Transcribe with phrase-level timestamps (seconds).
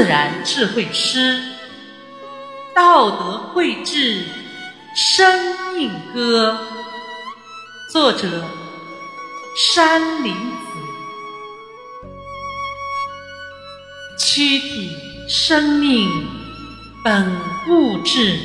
[0.00, 1.42] 自然智慧诗，
[2.74, 4.24] 道德绘制
[4.96, 6.58] 生命歌。
[7.92, 8.42] 作者：
[9.54, 10.38] 山林子。
[14.16, 14.96] 躯体
[15.28, 16.08] 生命
[17.04, 17.36] 本
[17.68, 18.38] 物质，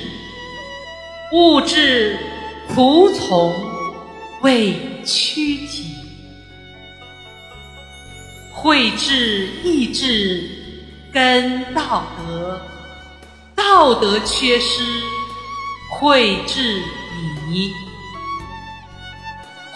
[1.31, 2.17] 物质
[2.67, 3.53] 服从
[4.41, 4.75] 为
[5.05, 5.85] 躯体。
[8.51, 10.64] 慧智意志
[11.15, 12.59] 跟道德，
[13.55, 14.83] 道德缺失，
[15.89, 16.83] 慧智
[17.47, 17.71] 迷。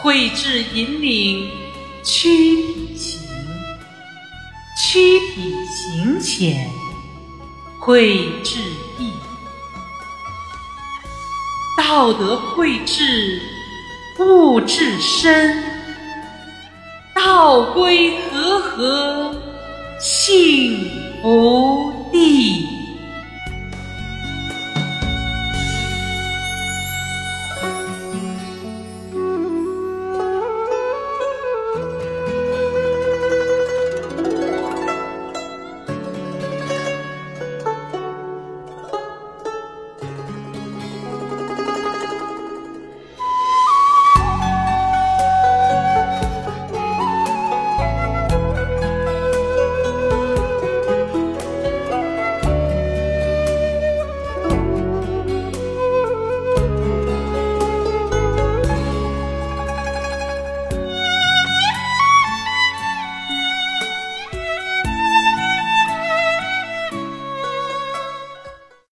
[0.01, 1.49] 慧智引领
[2.03, 3.21] 躯体行，
[4.77, 6.69] 躯体行浅，
[7.79, 8.59] 慧智
[8.97, 9.13] 意。
[11.77, 13.41] 道德慧智
[14.19, 15.63] 物质深。
[17.15, 18.98] 道归和合，